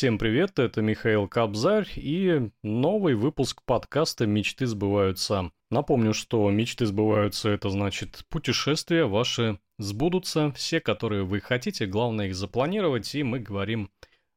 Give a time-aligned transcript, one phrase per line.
[0.00, 5.52] Всем привет, это Михаил Кобзарь и новый выпуск подкаста «Мечты сбываются».
[5.70, 12.34] Напомню, что мечты сбываются, это значит путешествия ваши сбудутся, все, которые вы хотите, главное их
[12.34, 13.90] запланировать, и мы говорим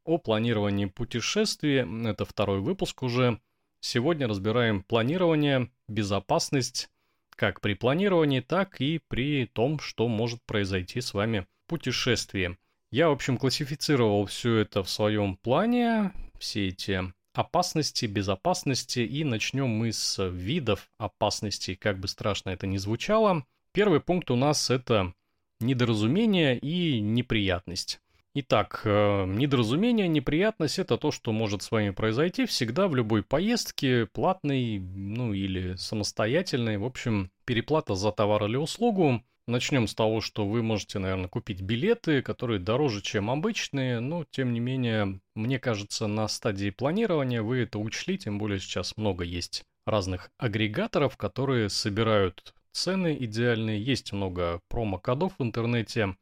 [0.04, 3.40] о планировании путешествий, это второй выпуск уже.
[3.80, 6.90] Сегодня разбираем планирование, безопасность,
[7.30, 12.58] как при планировании, так и при том, что может произойти с вами в путешествии.
[12.94, 17.02] Я, в общем, классифицировал все это в своем плане, все эти
[17.34, 23.48] опасности, безопасности, и начнем мы с видов опасностей, как бы страшно это ни звучало.
[23.72, 25.12] Первый пункт у нас это
[25.60, 28.00] недоразумение и неприятность.
[28.36, 34.06] Итак, э, недоразумение, неприятность– это то, что может с вами произойти всегда в любой поездке,
[34.06, 36.78] платной, ну или самостоятельной.
[36.78, 41.62] В общем, переплата за товар или услугу Начнем с того, что вы можете, наверное, купить
[41.62, 47.60] билеты, которые дороже, чем обычные, но, тем не менее, мне кажется, на стадии планирования вы
[47.60, 54.62] это учли, тем более сейчас много есть разных агрегаторов, которые собирают цены идеальные, есть много
[54.70, 56.16] промокодов в интернете,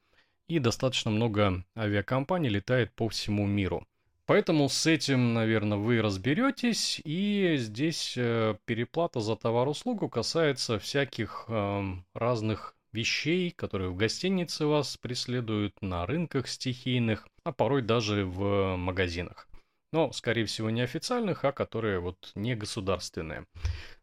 [0.47, 3.85] и достаточно много авиакомпаний летает по всему миру.
[4.25, 11.83] Поэтому с этим, наверное, вы разберетесь, и здесь э, переплата за товар-услугу касается всяких э,
[12.15, 19.47] разных вещей, которые в гостинице вас преследуют, на рынках стихийных, а порой даже в магазинах.
[19.93, 23.45] Но, скорее всего, не официальных, а которые вот не государственные.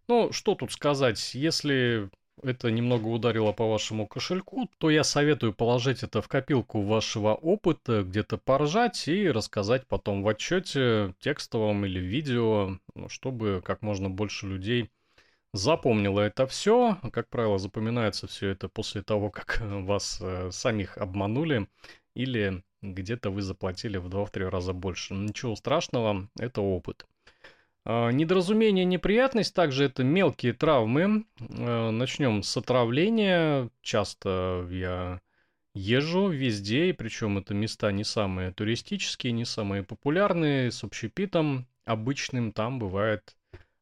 [0.06, 2.10] Ну, что тут сказать, если
[2.42, 8.02] это немного ударило по вашему кошельку, то я советую положить это в копилку вашего опыта,
[8.02, 14.46] где-то поржать и рассказать потом в отчете текстовом или видео, ну, чтобы как можно больше
[14.46, 14.90] людей
[15.52, 16.98] запомнила это все.
[17.12, 21.68] Как правило, запоминается все это после того, как вас э, самих обманули
[22.14, 25.14] или где-то вы заплатили в 2-3 раза больше.
[25.14, 27.06] Ничего страшного, это опыт.
[27.84, 31.24] А, недоразумение, неприятность, также это мелкие травмы.
[31.40, 33.70] А, начнем с отравления.
[33.82, 35.20] Часто я
[35.74, 42.52] езжу везде, и причем это места не самые туристические, не самые популярные, с общепитом обычным
[42.52, 43.36] там бывает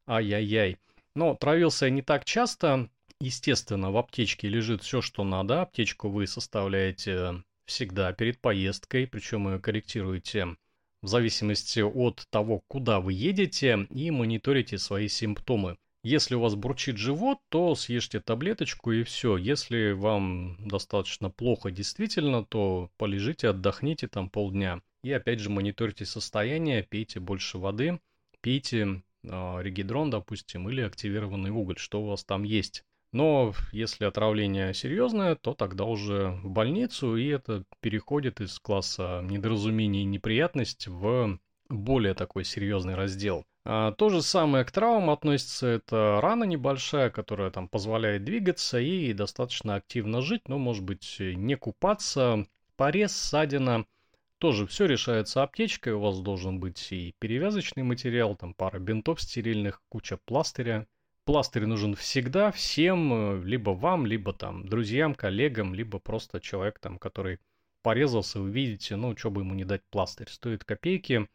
[0.07, 0.77] ай-яй-яй.
[1.17, 2.91] Но травился я не так часто.
[3.19, 5.63] Естественно, в аптечке лежит все, что надо.
[5.63, 10.57] Аптечку вы составляете всегда перед поездкой, причем ее корректируете
[11.01, 15.79] в зависимости от того, куда вы едете, и мониторите свои симптомы.
[16.03, 19.37] Если у вас бурчит живот, то съешьте таблеточку и все.
[19.37, 24.83] Если вам достаточно плохо действительно, то полежите, отдохните там полдня.
[25.03, 27.99] И опять же мониторьте состояние, пейте больше воды,
[28.41, 32.83] пейте регидрон, допустим, или активированный уголь, что у вас там есть.
[33.13, 40.01] Но если отравление серьезное, то тогда уже в больницу, и это переходит из класса недоразумений
[40.01, 41.39] и неприятность в
[41.69, 43.45] более такой серьезный раздел.
[43.65, 49.13] А, то же самое к травмам относится, это рана небольшая, которая там позволяет двигаться и
[49.13, 52.45] достаточно активно жить, но может быть не купаться,
[52.75, 53.85] порез, ссадина–
[54.39, 59.81] тоже все решается аптечкой, у вас должен быть и перевязочный материал, там пара бинтов стерильных,
[59.89, 60.87] куча пластыря.
[61.25, 66.97] Пластырь нужен всегда, всем, э, либо вам, либо там друзьям, коллегам, либо просто человек там,
[66.97, 67.39] который
[67.81, 71.27] порезался, вы видите, ну, что бы ему не дать пластырь, стоит копейки,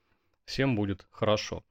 [0.47, 1.63] всем будет хорошо.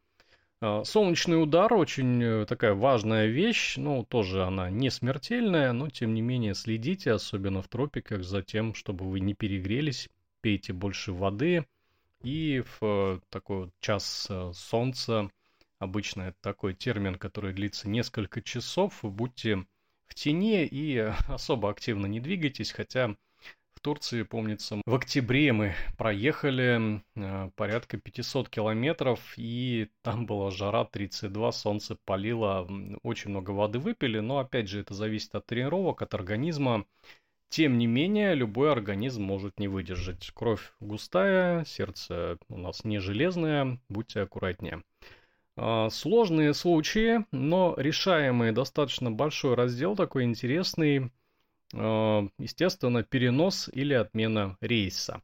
[0.59, 6.13] А, солнечный удар очень э, такая важная вещь, ну, тоже она не смертельная, но тем
[6.13, 10.09] не менее следите, особенно в тропиках, за тем, чтобы вы не перегрелись
[10.41, 11.65] пейте больше воды.
[12.23, 15.31] И в э, такой вот час э, солнца,
[15.79, 19.65] обычно это такой термин, который длится несколько часов, будьте
[20.05, 20.97] в тени и
[21.27, 23.15] особо активно не двигайтесь, хотя
[23.73, 30.85] в Турции, помнится, в октябре мы проехали э, порядка 500 километров, и там была жара
[30.85, 32.69] 32, солнце палило,
[33.01, 36.85] очень много воды выпили, но опять же это зависит от тренировок, от организма.
[37.51, 40.31] Тем не менее, любой организм может не выдержать.
[40.33, 44.83] Кровь густая, сердце у нас не железное, будьте аккуратнее.
[45.57, 51.11] А, сложные случаи, но решаемый достаточно большой раздел, такой интересный,
[51.73, 55.21] а, естественно, перенос или отмена рейса.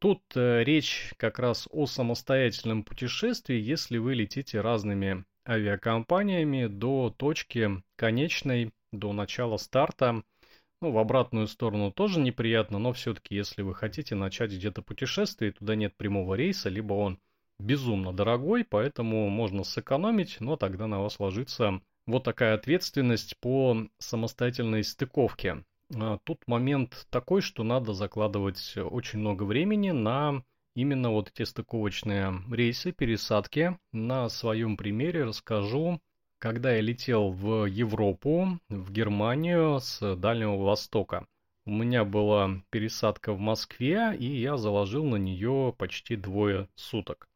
[0.00, 7.80] Тут э, речь как раз о самостоятельном путешествии, если вы летите разными авиакомпаниями до точки
[7.94, 10.24] конечной, до начала старта–
[10.80, 15.74] ну, в обратную сторону тоже неприятно, но все-таки, если вы хотите начать где-то путешествие, туда
[15.74, 17.18] нет прямого рейса, либо он
[17.58, 24.82] безумно дорогой, поэтому можно сэкономить, но тогда на вас ложится вот такая ответственность по самостоятельной
[24.82, 25.64] стыковке.
[25.94, 30.42] А, тут момент такой, что надо закладывать очень много времени на
[30.74, 33.78] именно вот эти стыковочные рейсы, пересадки.
[33.92, 36.00] На своем примере расскажу,
[36.40, 41.26] когда я летел в Европу, в Германию с Дальнего Востока.
[41.66, 47.28] У меня была пересадка в Москве, и я заложил на нее почти двое суток.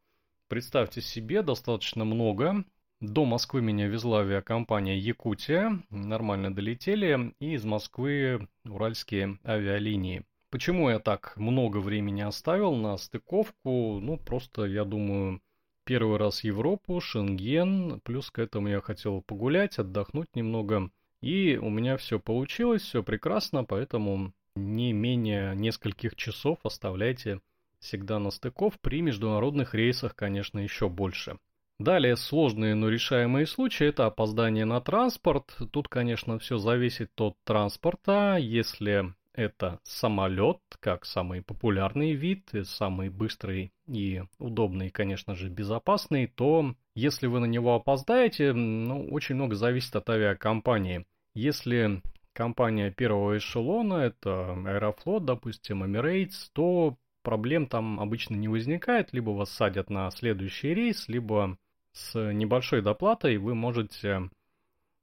[0.49, 2.65] Представьте себе, достаточно много.
[3.01, 10.25] До Москвы меня везла авиакомпания Якутия, нормально долетели, и из Москвы уральские авиалинии.
[10.49, 14.01] Почему я так много времени оставил на стыковку?
[14.01, 15.43] Ну, просто, я думаю,
[15.85, 20.91] первый раз Европу, Шенген, плюс к этому я хотел погулять, отдохнуть немного.
[21.21, 27.41] И у меня все получилось, все прекрасно, поэтому не менее нескольких часов оставляйте
[27.81, 28.79] всегда на стыков.
[28.81, 31.39] При международных рейсах, конечно, еще больше.
[31.79, 35.57] Далее сложные, но решаемые случаи– это опоздание на транспорт.
[35.73, 38.37] Тут, конечно, все зависит от транспорта.
[38.39, 46.75] Если это самолет, как самый популярный вид, самый быстрый и удобный, конечно же, безопасный, то
[46.95, 51.05] если вы на него опоздаете, ну, очень много зависит от авиакомпании.
[51.35, 52.03] Если
[52.33, 59.51] компания первого эшелона, это Аэрофлот, допустим, Emirates, то проблем там обычно не возникает, либо вас
[59.51, 61.59] садят на следующий рейс, либо
[61.93, 64.31] с небольшой доплатой вы можете,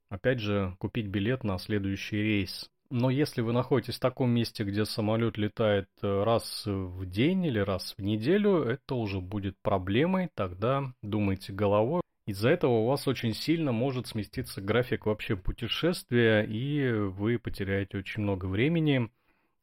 [0.08, 2.70] опять же, купить билет на следующий рейс.
[2.94, 7.58] Но если вы находитесь в таком месте, где самолет летает э, раз в день или
[7.58, 12.02] раз в неделю, это уже будет проблемой, тогда думайте головой.
[12.26, 18.24] Из-за этого у вас очень сильно может сместиться график вообще путешествия, и вы потеряете очень
[18.24, 19.10] много времени.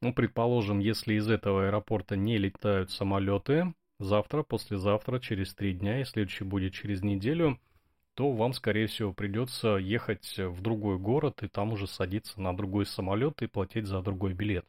[0.01, 6.05] Ну, предположим, если из этого аэропорта не летают самолеты, завтра, послезавтра, через три дня, и
[6.05, 7.59] следующий будет через неделю,
[8.15, 12.85] то вам, скорее всего, придется ехать в другой город и там уже садиться на другой
[12.85, 14.65] самолет и платить за другой билет.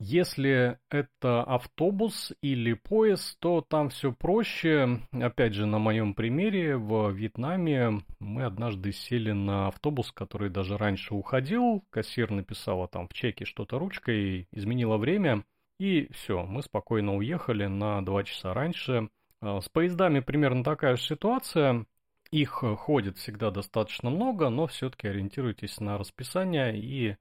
[0.00, 5.00] Если это автобус или поезд, то там все проще.
[5.12, 11.14] Опять же, на моем примере, в Вьетнаме мы однажды сели на автобус, который даже раньше
[11.14, 11.84] уходил.
[11.90, 15.44] Кассир написала там в чеке что-то ручкой, изменила время.
[15.78, 19.08] И все, мы спокойно уехали на два часа раньше.
[19.40, 21.86] А, с поездами примерно такая же ситуация.
[22.34, 27.16] Их э, ходит всегда достаточно много, но все-таки ориентируйтесь на расписание и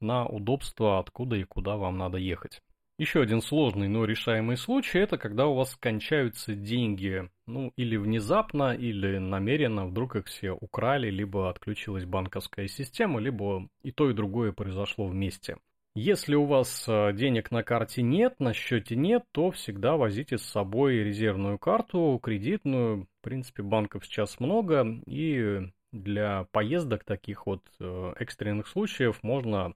[0.00, 2.62] на удобство, откуда и куда вам надо ехать.
[2.96, 8.74] Еще один сложный, но решаемый случай– это когда у вас кончаются деньги, ну, или внезапно,
[8.74, 14.52] или намеренно, вдруг их все украли, либо отключилась банковская система, либо и то, и другое
[14.52, 15.58] произошло вместе.
[15.94, 20.42] Если у вас э, денег на карте нет, на счете нет, то всегда возите с
[20.42, 23.06] собой резервную карту, кредитную.
[23.24, 25.62] Принципе, банков сейчас много, и
[25.92, 29.72] для поездок таких вот э, экстренных случаев можно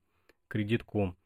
[0.48, 1.16] кредитку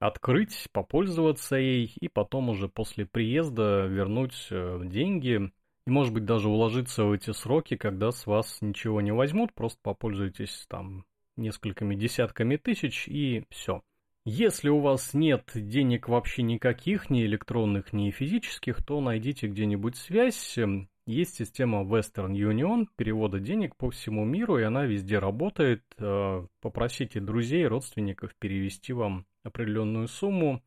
[0.00, 5.52] открыть, попользоваться ей, и потом уже после приезда вернуть э, деньги,
[5.86, 9.78] и может быть даже уложиться в эти сроки, когда с вас ничего не возьмут, просто
[9.80, 11.04] попользуйтесь там
[11.36, 13.84] несколькими десятками тысяч и все.
[14.24, 20.58] Если у вас нет денег вообще никаких, ни электронных, ни физических, то найдите где-нибудь связь.
[21.06, 25.82] Есть система Western Union перевода денег по всему миру, и она везде работает.
[25.98, 30.62] Э, попросите друзей, родственников перевести вам определенную сумму,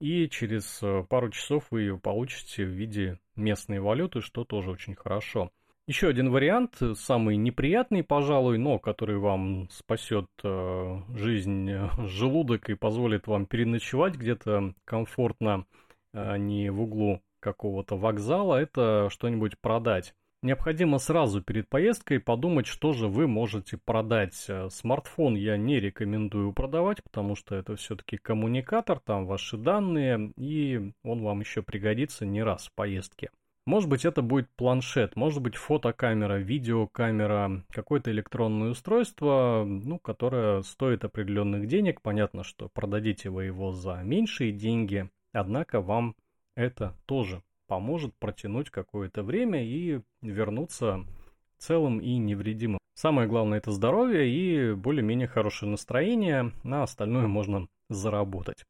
[0.00, 4.94] и через э, пару часов вы ее получите в виде местной валюты, что тоже очень
[4.94, 5.50] хорошо.
[5.86, 11.70] Еще один вариант, самый неприятный, пожалуй, но который вам спасет э, жизнь,
[12.06, 15.66] желудок и позволит вам переночевать где-то комфортно,
[16.12, 20.14] а не в углу какого-то вокзала, это что-нибудь продать.
[20.42, 24.46] Необходимо сразу перед поездкой подумать, что же вы можете продать.
[24.70, 31.22] Смартфон я не рекомендую продавать, потому что это все-таки коммуникатор, там ваши данные, и он
[31.22, 33.30] вам еще пригодится не раз в поездке.
[33.66, 41.04] Может быть, это будет планшет, может быть, фотокамера, видеокамера, какое-то электронное устройство, ну, которое стоит
[41.04, 42.02] определенных денег.
[42.02, 46.14] Понятно, что продадите вы его за меньшие деньги, однако вам
[46.56, 51.04] это тоже поможет протянуть какое-то время и вернуться
[51.58, 52.78] целым и невредимым.
[52.94, 58.64] Самое главное это здоровье и более-менее хорошее настроение, на остальное можно заработать.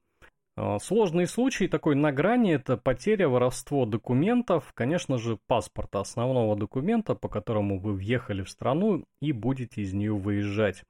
[0.57, 7.15] А, сложный случай такой на грани– это потеря, воровство документов, конечно же, паспорта, основного документа,
[7.15, 10.85] по которому вы въехали в страну и будете из нее выезжать.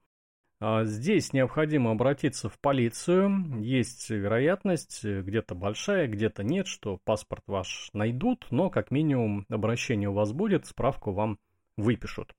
[0.67, 3.61] А, здесь необходимо обратиться в полицию.
[3.61, 10.13] Есть вероятность, где-то большая, где-то нет, что паспорт ваш найдут, но как минимум обращение у
[10.13, 11.37] вас будет, справку вам
[11.77, 12.33] выпишут.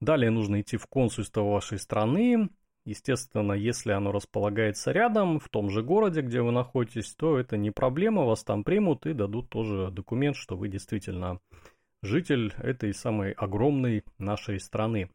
[0.00, 2.48] Далее нужно идти в консульство вашей страны,
[2.84, 7.72] Естественно, если оно располагается рядом, в том же городе, где вы находитесь, то это не
[7.72, 11.40] проблема, вас там примут и дадут тоже документ, что вы действительно
[12.02, 15.10] житель этой самой огромной нашей страны.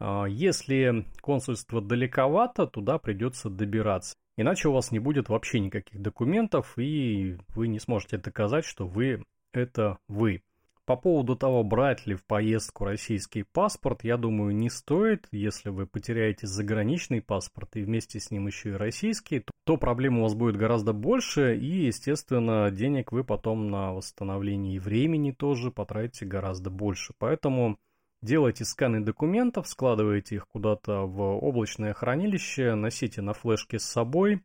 [0.00, 4.14] А, если консульство далековато, туда придется добираться.
[4.36, 9.22] Иначе у вас не будет вообще никаких документов, и вы не сможете доказать, что вы
[9.52, 10.42] это вы.
[10.86, 15.26] По поводу того, брать ли в поездку российский паспорт, я думаю, не стоит.
[15.32, 20.22] Если вы потеряете заграничный паспорт и вместе с ним еще и российский, то, проблем у
[20.24, 26.68] вас будет гораздо больше, и, естественно, денег вы потом на восстановление времени тоже потратите гораздо
[26.68, 27.14] больше.
[27.18, 27.78] Поэтому
[28.24, 34.42] делайте сканы документов, складывайте их куда-то в облачное хранилище, носите на флешке с собой.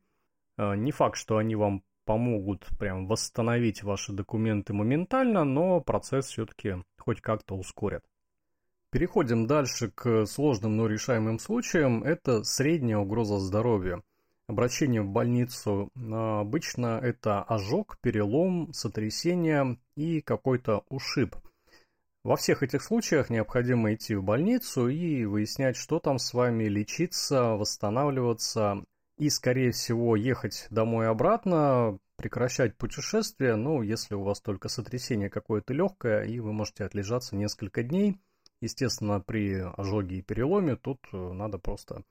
[0.57, 6.75] А, не факт, что они вам помогут прям восстановить ваши документы моментально, но процесс все-таки
[6.97, 8.03] хоть как-то ускорят.
[8.91, 12.03] Переходим дальше к сложным, но решаемым случаям.
[12.03, 14.03] Это средняя угроза здоровью.
[14.47, 21.35] Обращение в больницу обычно это ожог, перелом, сотрясение и какой-то ушиб.
[22.29, 27.55] Во всех этих случаях необходимо идти в больницу и выяснять, что там с вами, лечиться,
[27.55, 28.83] восстанавливаться
[29.17, 35.73] и, скорее всего, ехать домой обратно, прекращать путешествие, ну, если у вас только сотрясение какое-то
[35.73, 38.19] легкое, и вы можете отлежаться несколько дней.
[38.61, 42.03] Естественно, при ожоге и переломе тут э, надо просто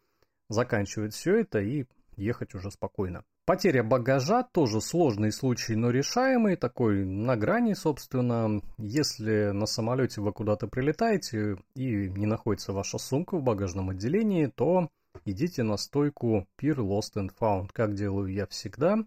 [0.49, 1.85] заканчивать все это и
[2.17, 3.25] ехать уже спокойно.
[3.49, 8.61] Потеря багажа тоже сложный случай, но решаемый, такой на грани, собственно.
[8.77, 14.91] Если на самолете вы куда-то прилетаете и не находится ваша сумка в багажном отделении, то
[15.25, 18.99] идите на стойку Peer Lost and Found, как делаю я всегда.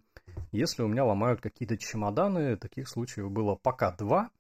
[0.52, 4.32] Если у меня ломают какие-то чемоданы, таких случаев было пока два.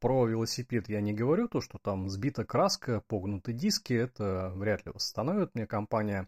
[0.00, 4.90] Про велосипед я не говорю, то, что там сбита краска, погнуты диски, это вряд ли
[4.92, 6.26] восстановит мне компания.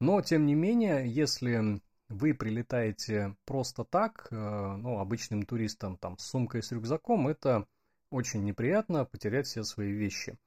[0.00, 6.26] Но, тем не менее, если вы прилетаете просто так, э, ну, обычным туристам, там, с
[6.26, 7.66] сумкой, с рюкзаком, это
[8.10, 10.38] очень неприятно потерять все свои вещи.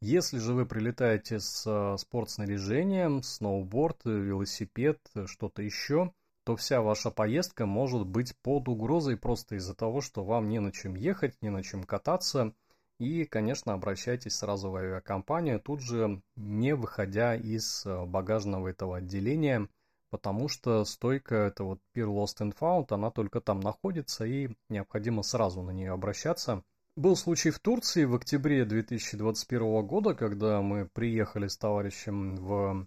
[0.00, 6.12] Если же вы прилетаете с э, спортснаряжением, сноуборд, велосипед, что-то еще,
[6.44, 10.72] то вся ваша поездка может быть под угрозой просто из-за того, что вам не на
[10.72, 12.52] чем ехать, не на чем кататься.
[13.00, 19.68] И, конечно, обращайтесь сразу в авиакомпанию, тут же не выходя из э, багажного этого отделения,
[20.14, 25.24] потому что стойка, это вот Peer Lost and Found, она только там находится, и необходимо
[25.24, 26.62] сразу на нее обращаться–
[26.96, 32.86] был случай в Турции в октябре 2021 года, когда мы приехали с товарищем в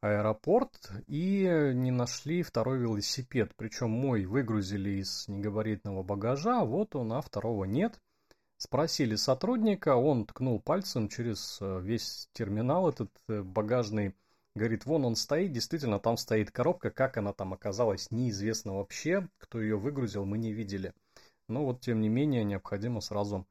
[0.00, 3.52] аэропорт и не нашли второй велосипед.
[3.56, 8.00] Причем мой выгрузили из негабаритного багажа, а вот он, а второго нет.
[8.58, 14.14] Спросили сотрудника, он ткнул пальцем через э, весь терминал этот э, багажный.
[14.54, 19.28] Говорит, вон он стоит, действительно там стоит коробка, как она там оказалась, неизвестно вообще.
[19.38, 20.92] Кто ее выгрузил, мы не видели.
[21.48, 23.46] Но вот, тем не менее, необходимо сразу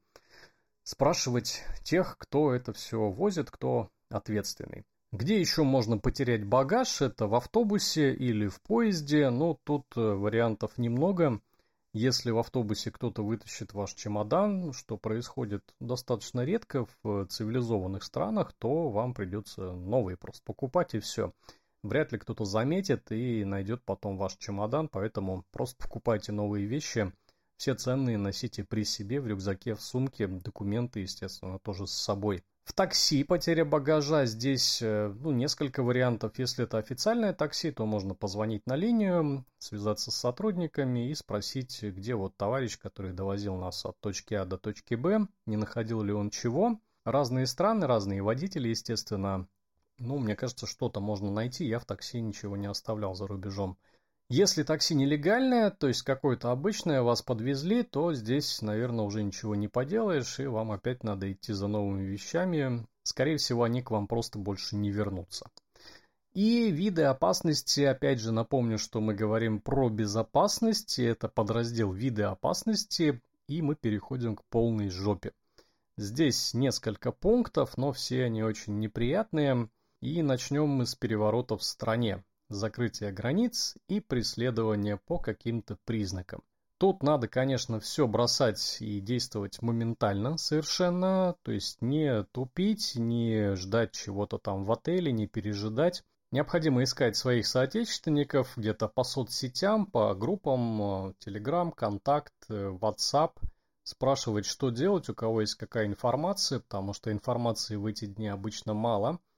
[0.84, 4.84] спрашивать тех, кто это все возит, кто ответственный.
[5.10, 7.02] Где еще можно потерять багаж?
[7.02, 9.28] Это в автобусе или в поезде.
[9.28, 11.40] Ну, тут э, вариантов немного.
[11.94, 18.88] Если в автобусе кто-то вытащит ваш чемодан, что происходит достаточно редко в цивилизованных странах, то
[18.88, 21.32] вам придется новый просто покупать и все.
[21.82, 27.12] Вряд ли кто-то заметит и найдет потом ваш чемодан, поэтому просто покупайте новые вещи
[27.62, 32.42] все ценные носите при себе, в рюкзаке, в сумке, документы, естественно, тоже с собой.
[32.64, 34.24] В такси потеря багажа.
[34.24, 36.38] Здесь э, ну, несколько вариантов.
[36.38, 42.14] Если это официальное такси, то можно позвонить на линию, связаться с сотрудниками и спросить, где
[42.14, 46.30] вот товарищ, который довозил нас от точки А до точки Б, не находил ли он
[46.30, 46.78] чего.
[47.04, 49.48] Разные страны, разные водители, естественно.
[49.98, 51.64] Ну, мне кажется, что-то можно найти.
[51.64, 53.76] Я в такси ничего не оставлял за рубежом.
[54.34, 59.68] Если такси нелегальное, то есть какое-то обычное, вас подвезли, то здесь, наверное, уже ничего не
[59.68, 62.86] поделаешь, и вам опять надо идти за новыми вещами.
[63.02, 65.50] Скорее всего, они к вам просто больше не вернутся.
[66.32, 73.20] И виды опасности, опять же, напомню, что мы говорим про безопасность, это подраздел виды опасности,
[73.48, 75.32] и мы переходим к полной жопе.
[75.98, 79.68] Здесь несколько пунктов, но все они очень неприятные,
[80.00, 86.42] и начнем мы с переворота в стране закрытие границ и преследование по каким-то признакам.
[86.78, 93.92] Тут надо, конечно, все бросать и действовать моментально совершенно, то есть не тупить, не ждать
[93.92, 96.02] чего-то там в отеле, не пережидать.
[96.32, 103.32] Необходимо искать своих соотечественников где-то по соцсетям, по группам, э, Telegram, Контакт, э, WhatsApp,
[103.84, 108.74] спрашивать, что делать, у кого есть какая информация, потому что информации в эти дни обычно
[108.74, 109.20] мало–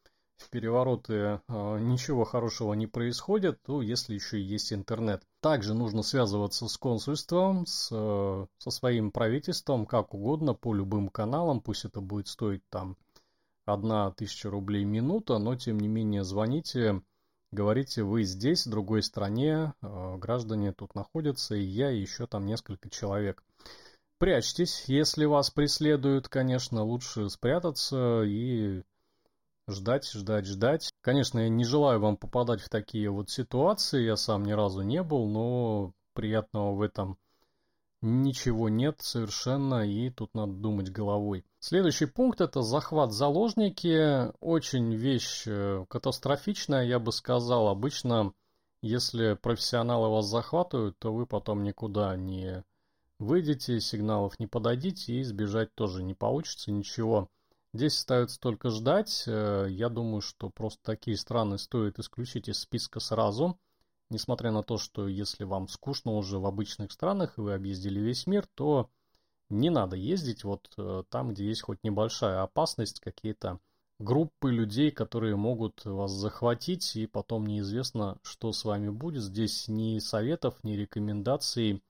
[0.51, 5.23] перевороты э, ничего хорошего не происходит, то если еще есть интернет.
[5.41, 11.61] Также нужно связываться с консульством, с, э, со своим правительством, как угодно, по любым каналам,
[11.61, 12.97] пусть это будет стоить там
[13.65, 17.03] одна тысяча рублей минута, но тем не менее звоните,
[17.51, 22.47] говорите, вы здесь, в другой стране, э, граждане тут находятся, и я, и еще там
[22.47, 23.43] несколько человек.
[24.19, 28.83] Прячьтесь, если вас преследуют, конечно, лучше спрятаться и
[29.69, 30.91] ждать, ждать, ждать.
[31.01, 35.03] Конечно, я не желаю вам попадать в такие вот ситуации, я сам ни разу не
[35.03, 37.19] был, но приятного в этом
[38.05, 41.45] ничего нет совершенно, и тут надо думать головой.
[41.59, 44.31] Следующий пункт это захват заложники.
[44.41, 47.69] Очень вещь э, катастрофичная, я бы сказал.
[47.69, 48.35] Обычно,
[48.83, 52.63] если профессионалы вас захватывают, то вы потом никуда не
[53.19, 57.31] выйдете, сигналов не подадите и сбежать тоже не получится ничего.
[57.75, 59.25] Здесь остается только ждать.
[59.27, 63.59] Э, я думаю, что просто такие страны стоит исключить из списка сразу.
[64.11, 68.29] Несмотря на то, что если вам скучно уже в обычных странах и вы объездили весь
[68.29, 68.91] мир, то
[69.51, 73.59] не надо ездить вот э, там, где есть хоть небольшая опасность, какие-то
[73.99, 79.25] группы людей, которые могут вас захватить, и потом неизвестно, что с вами будет.
[79.25, 81.83] Здесь ни советов, ни рекомендаций,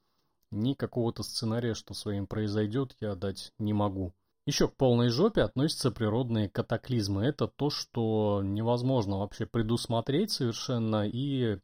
[0.51, 4.15] ни какого-то сценария, что с вами произойдет, я дать не могу.
[4.47, 7.25] Еще к полной жопе относятся природные катаклизмы.
[7.25, 11.09] Это то, что невозможно вообще предусмотреть совершенно.
[11.09, 11.59] И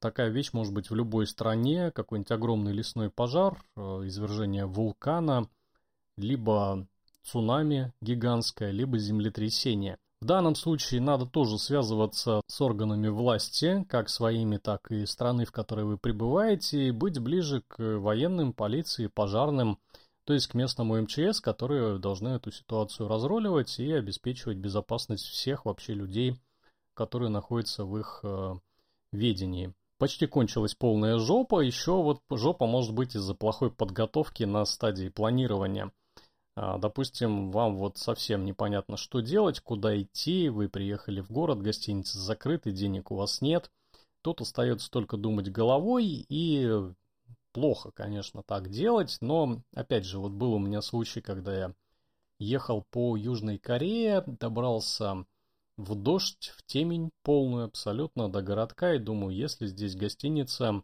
[0.00, 1.92] такая вещь может быть в любой стране.
[1.92, 5.48] Какой-нибудь огромный лесной пожар, э, извержение вулкана,
[6.16, 6.88] либо
[7.22, 9.98] цунами гигантское, либо землетрясение.
[10.20, 15.52] В данном случае надо тоже связываться с органами власти, как своими, так и страны, в
[15.52, 19.78] которой вы пребываете, и быть ближе к военным, полиции, пожарным,
[20.28, 25.94] то есть к местному МЧС, которые должны эту ситуацию разроливать и обеспечивать безопасность всех вообще
[25.94, 26.38] людей,
[26.92, 28.54] которые находятся в их э,
[29.10, 29.72] ведении.
[29.96, 35.92] Почти кончилась полная жопа, еще вот жопа может быть из-за плохой подготовки на стадии планирования.
[36.56, 42.18] А, допустим, вам вот совсем непонятно, что делать, куда идти, вы приехали в город, гостиница
[42.18, 43.70] закрыта, денег у вас нет.
[44.20, 46.92] Тут остается только думать головой и
[47.52, 51.74] плохо, конечно, так делать, но, опять же, вот был у меня случай, когда я
[52.38, 55.24] ехал по Южной Корее, добрался
[55.76, 60.82] в дождь, в темень полную абсолютно до городка, и думаю, если здесь гостиница,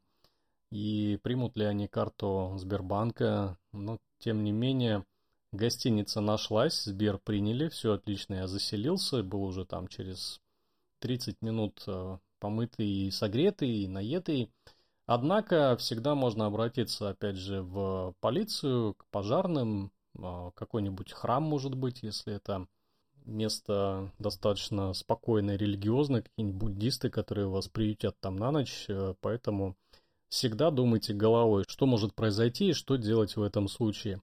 [0.71, 5.05] и примут ли они карту Сбербанка, но, тем не менее,
[5.53, 10.41] гостиница нашлась, Сбер приняли, все отлично, я заселился, был уже там через
[11.01, 14.51] 30 минут э, помытый и согретый, и наетый,
[15.07, 22.03] Однако всегда можно обратиться, опять же, в полицию, к пожарным, а, какой-нибудь храм, может быть,
[22.03, 22.67] если это
[23.27, 29.77] место достаточно спокойное, религиозное, какие-нибудь буддисты, которые вас приютят там на ночь, э, поэтому
[30.29, 34.21] всегда думайте головой, что может произойти и что делать в этом случае.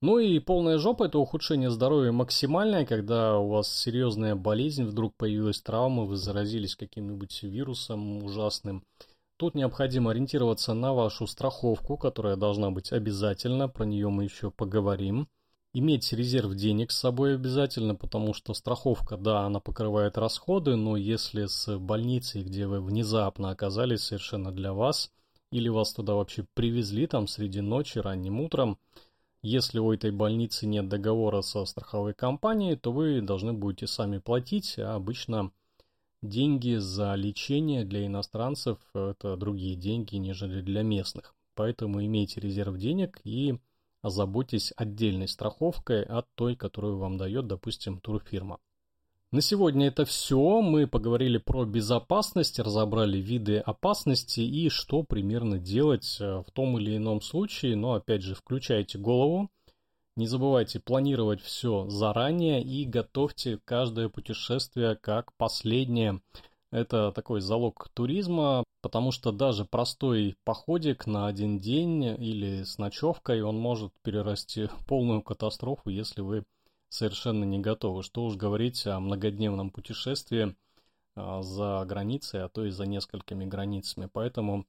[0.00, 5.60] Ну и полная жопа– это ухудшение здоровья максимальное, когда у вас серьезная болезнь, вдруг появилась
[5.60, 8.84] травма, вы заразились каким-нибудь вирусом ужасным–
[9.38, 15.28] Тут необходимо ориентироваться на вашу страховку, которая должна быть обязательно, про нее мы еще поговорим.
[15.72, 21.46] Иметь резерв денег с собой обязательно, потому что страховка, да, она покрывает расходы, но если
[21.46, 25.12] с больницей, где вы внезапно оказались совершенно для вас,
[25.52, 28.76] или вас туда вообще привезли там среди ночи, ранним утром,
[29.40, 34.80] если у этой больницы нет договора со страховой компанией, то вы должны будете сами платить,
[34.80, 35.52] а обычно
[36.22, 41.36] Деньги за лечение для иностранцев– это другие деньги, нежели для местных.
[41.54, 43.58] Поэтому имейте резерв денег и
[44.02, 48.58] озаботьтесь отдельной страховкой от той, которую вам дает, допустим, турфирма.
[49.30, 50.60] На сегодня это все.
[50.60, 56.96] Мы поговорили про безопасность, разобрали виды опасности и что примерно делать э, в том или
[56.96, 57.76] ином случае.
[57.76, 59.50] Но опять же, включайте голову,
[60.18, 66.20] не забывайте планировать все заранее и готовьте каждое путешествие как последнее.
[66.72, 73.42] Это такой залог туризма, потому что даже простой походик на один день или с ночевкой,
[73.42, 76.42] он может перерасти в полную катастрофу, если вы
[76.88, 78.02] совершенно не готовы.
[78.02, 80.56] Что уж говорить о многодневном путешествии
[81.14, 84.08] а, за границей, а то и за несколькими границами.
[84.12, 84.66] Поэтому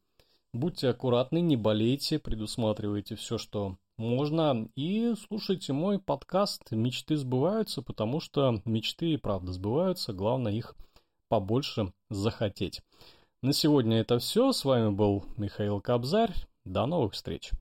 [0.54, 4.68] будьте аккуратны, не болейте, предусматривайте все, что можно.
[4.76, 10.76] И слушайте мой подкаст «Мечты сбываются», потому что мечты и правда сбываются, главное их
[11.28, 12.82] побольше захотеть.
[13.42, 14.52] На сегодня это все.
[14.52, 16.34] С вами был Михаил Кобзарь.
[16.66, 17.52] До новых встреч.